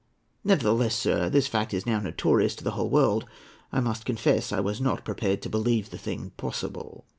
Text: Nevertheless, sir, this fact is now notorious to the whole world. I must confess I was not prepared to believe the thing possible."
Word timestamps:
Nevertheless, 0.43 0.95
sir, 0.95 1.29
this 1.29 1.45
fact 1.45 1.75
is 1.75 1.85
now 1.85 1.99
notorious 1.99 2.55
to 2.55 2.63
the 2.63 2.71
whole 2.71 2.89
world. 2.89 3.27
I 3.71 3.81
must 3.81 4.03
confess 4.03 4.51
I 4.51 4.59
was 4.59 4.81
not 4.81 5.05
prepared 5.05 5.43
to 5.43 5.49
believe 5.49 5.91
the 5.91 5.97
thing 5.99 6.31
possible." 6.37 7.05